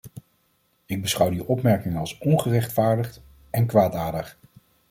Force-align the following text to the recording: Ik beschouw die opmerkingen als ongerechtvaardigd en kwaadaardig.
Ik 0.85 1.01
beschouw 1.01 1.29
die 1.29 1.47
opmerkingen 1.47 1.97
als 1.97 2.17
ongerechtvaardigd 2.17 3.21
en 3.49 3.65
kwaadaardig. 3.65 4.37